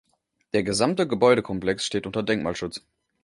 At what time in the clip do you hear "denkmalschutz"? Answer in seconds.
2.23-2.83